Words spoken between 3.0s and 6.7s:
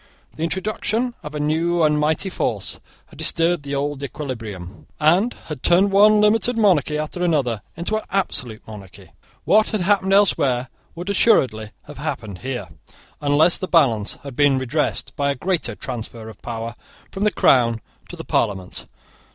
had disturbed the old equilibrium, and had turned one limited